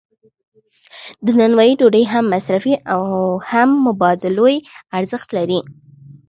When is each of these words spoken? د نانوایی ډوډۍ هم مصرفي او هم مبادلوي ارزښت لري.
د 1.25 1.27
نانوایی 1.39 1.73
ډوډۍ 1.79 2.03
هم 2.13 2.25
مصرفي 2.35 2.75
او 2.93 3.01
هم 3.49 3.69
مبادلوي 3.87 4.57
ارزښت 4.97 5.29
لري. 5.37 5.59